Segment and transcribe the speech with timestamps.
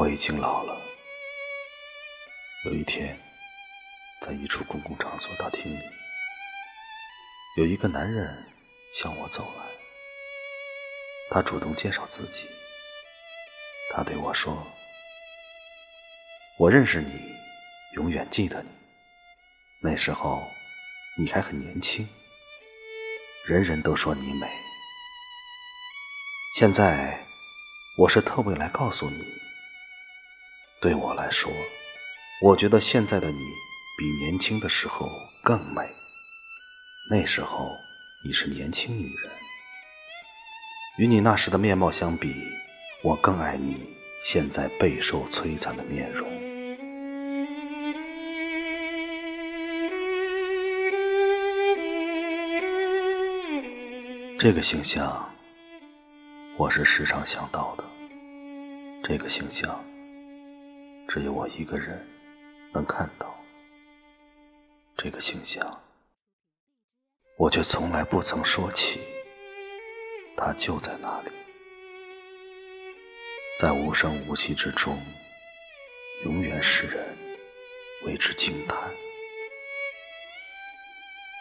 [0.00, 0.80] 我已经老了。
[2.66, 3.18] 有一天，
[4.24, 5.82] 在一处公共场所大厅里，
[7.56, 8.46] 有一个男人
[8.94, 9.64] 向我走来。
[11.30, 12.48] 他主动介绍自己。
[13.92, 14.64] 他对我说
[16.60, 17.34] ：“我认识你，
[17.94, 18.68] 永远记得你。
[19.80, 20.40] 那时候
[21.18, 22.08] 你还很年轻，
[23.44, 24.48] 人人都说你美。
[26.56, 27.18] 现在
[27.98, 29.24] 我是特为来告诉你。”
[30.80, 31.50] 对我来说，
[32.40, 33.40] 我觉得现在的你
[33.98, 35.10] 比年轻的时候
[35.42, 35.82] 更美。
[37.10, 37.68] 那时候
[38.24, 39.32] 你是年轻女人，
[40.98, 42.32] 与你那时的面貌相比，
[43.02, 43.88] 我更爱你
[44.24, 46.28] 现在备受摧残的面容。
[54.38, 55.28] 这个形象，
[56.56, 57.84] 我是时常想到的。
[59.02, 59.84] 这个形象。
[61.08, 62.06] 只有我一个人
[62.72, 63.34] 能看到
[64.94, 65.82] 这个形象，
[67.38, 69.00] 我却从来不曾说起。
[70.36, 71.30] 它就在那里，
[73.58, 74.96] 在无声无息之中，
[76.24, 77.02] 永远使人
[78.04, 78.76] 为之惊叹。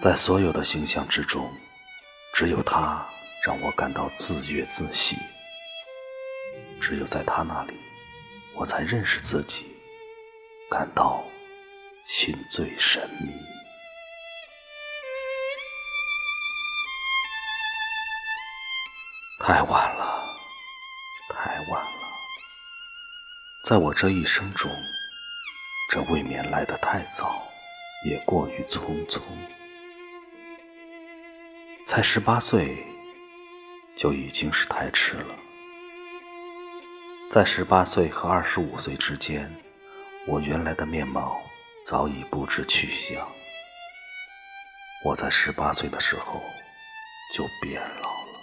[0.00, 1.52] 在所有的形象之中，
[2.34, 3.06] 只有他
[3.44, 5.16] 让我感到自悦自喜。
[6.80, 7.74] 只有在他那里。
[8.54, 9.66] 我才认识自己，
[10.70, 11.24] 感到
[12.06, 13.32] 心醉神迷。
[19.42, 20.22] 太晚了，
[21.30, 21.90] 太晚了，
[23.64, 24.70] 在我这一生中，
[25.90, 27.50] 这未免来得太早，
[28.04, 29.22] 也过于匆匆。
[31.86, 32.86] 才十八岁，
[33.96, 35.34] 就已经是太迟了。
[37.30, 39.48] 在十八岁和二十五岁之间，
[40.26, 41.40] 我原来的面貌
[41.86, 43.24] 早已不知去向。
[45.04, 46.42] 我在十八岁的时候
[47.32, 48.40] 就变老了。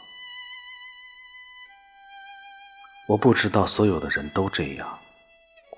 [3.09, 4.97] 我不知道所有的人都这样，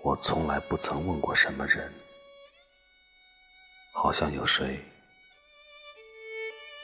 [0.04, 1.92] 我从来不曾问过什么人。
[3.92, 4.80] 好像有谁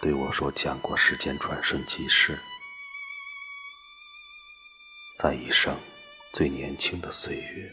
[0.01, 2.35] 对我说讲过时间转瞬即逝，
[5.19, 5.77] 在一生。
[6.35, 7.71] 最年轻的岁月，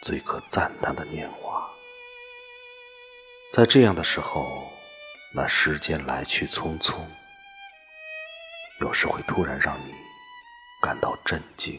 [0.00, 1.70] 最可赞叹的年华，
[3.52, 4.72] 在这样的时候，
[5.34, 6.94] 那时间来去匆匆，
[8.80, 9.92] 有时会突然让你
[10.80, 11.78] 感到震惊。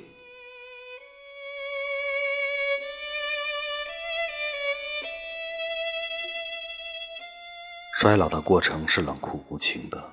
[7.98, 10.12] 衰老的过程是冷酷无情的，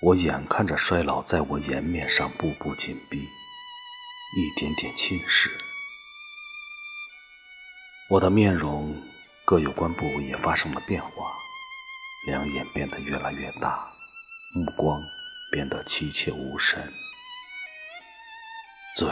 [0.00, 3.24] 我眼看着衰老在我颜面上步步紧逼。
[4.34, 5.50] 一点点侵蚀，
[8.08, 8.96] 我的面容
[9.44, 11.34] 各有关部位也发生了变化，
[12.26, 13.92] 两眼变得越来越大，
[14.54, 15.02] 目光
[15.50, 16.90] 变得凄切无神，
[18.96, 19.06] 嘴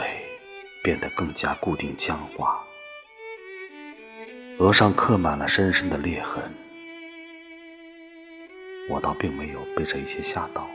[0.83, 2.65] 变得更加固定僵化，
[4.57, 6.51] 额上刻满了深深的裂痕。
[8.89, 10.67] 我倒并没有被这一切吓到，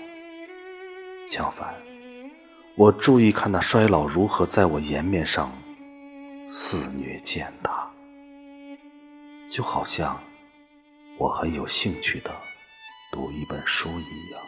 [1.32, 1.74] 相反。
[2.78, 5.50] 我注意看那衰老如何在我颜面上
[6.50, 7.88] 肆虐践踏，
[9.50, 10.20] 就好像
[11.16, 12.30] 我很有兴趣的
[13.10, 14.42] 读一本书一样。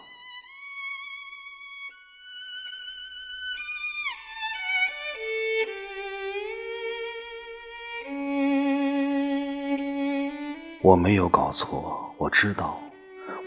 [10.82, 12.78] 我没有搞错，我知道，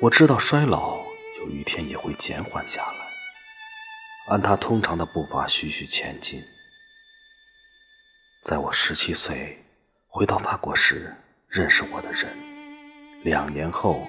[0.01, 0.97] 我知道衰老
[1.37, 3.00] 有一天也会减缓下来。
[4.31, 6.41] 按他通常的步伐徐徐前进。
[8.45, 9.61] 在我十七岁
[10.07, 11.13] 回到法国时
[11.49, 12.31] 认识我的人，
[13.25, 14.07] 两年后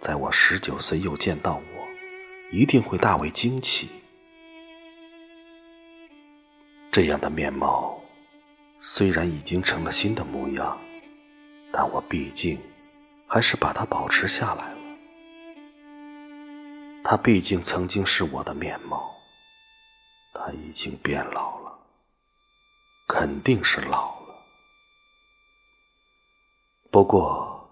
[0.00, 1.88] 在我十九岁又见到我，
[2.50, 3.88] 一定会大为惊奇。
[6.90, 8.02] 这样的面貌
[8.80, 10.76] 虽然已经成了新的模样，
[11.70, 12.58] 但我毕竟
[13.28, 14.78] 还是把它保持下来了。
[17.04, 19.19] 它毕竟曾经是我的面貌。
[20.42, 21.78] 他已经变老了，
[23.06, 24.34] 肯定是老了。
[26.90, 27.70] 不过，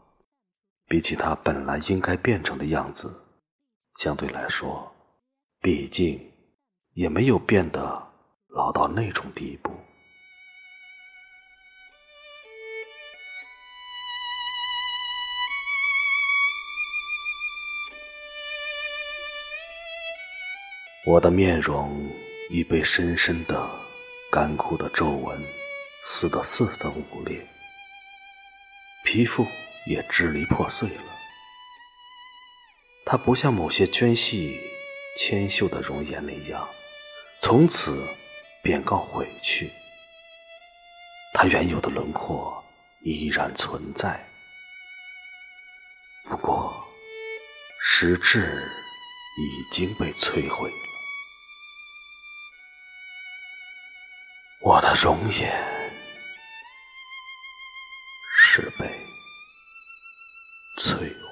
[0.86, 3.24] 比起他本来应该变成的样子，
[3.96, 4.94] 相对来说，
[5.62, 6.30] 毕竟
[6.92, 8.06] 也没有变得
[8.48, 9.72] 老到那种地步。
[21.06, 22.27] 我的面容。
[22.50, 23.70] 已被深深的、
[24.30, 25.42] 干枯的皱纹
[26.02, 27.46] 撕得四分五裂，
[29.04, 29.46] 皮肤
[29.86, 31.02] 也支离破碎了。
[33.04, 34.58] 他不像某些娟细
[35.18, 36.68] 纤秀的容颜那样，
[37.40, 38.02] 从此
[38.62, 39.70] 便告毁去。
[41.34, 42.64] 他原有的轮廓
[43.02, 44.26] 依然存在，
[46.24, 46.82] 不过
[47.82, 48.66] 实质
[49.38, 50.88] 已经被摧毁了。
[55.00, 55.48] 容颜
[58.36, 58.84] 是被
[60.80, 61.27] 摧毁。